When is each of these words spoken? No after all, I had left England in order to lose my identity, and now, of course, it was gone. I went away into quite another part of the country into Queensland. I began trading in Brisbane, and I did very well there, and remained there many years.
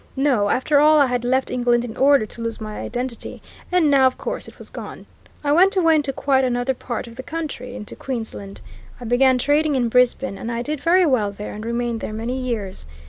No 0.15 0.49
after 0.49 0.79
all, 0.79 0.97
I 0.97 1.05
had 1.05 1.23
left 1.23 1.51
England 1.51 1.85
in 1.85 1.95
order 1.95 2.25
to 2.25 2.41
lose 2.41 2.59
my 2.59 2.79
identity, 2.79 3.39
and 3.71 3.87
now, 3.91 4.07
of 4.07 4.17
course, 4.17 4.47
it 4.47 4.57
was 4.57 4.71
gone. 4.71 5.05
I 5.43 5.51
went 5.51 5.77
away 5.77 5.93
into 5.93 6.11
quite 6.11 6.43
another 6.43 6.73
part 6.73 7.05
of 7.05 7.17
the 7.17 7.21
country 7.21 7.75
into 7.75 7.95
Queensland. 7.95 8.61
I 8.99 9.05
began 9.05 9.37
trading 9.37 9.75
in 9.75 9.89
Brisbane, 9.89 10.39
and 10.39 10.51
I 10.51 10.63
did 10.63 10.81
very 10.81 11.05
well 11.05 11.29
there, 11.29 11.53
and 11.53 11.63
remained 11.63 11.99
there 11.99 12.13
many 12.13 12.39
years. 12.39 12.87